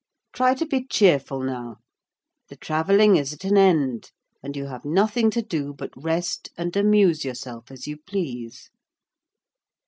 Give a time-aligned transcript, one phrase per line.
[0.33, 1.75] Try to be cheerful now;
[2.49, 4.09] the travelling is at an end,
[4.41, 8.71] and you have nothing to do but rest and amuse yourself as you please."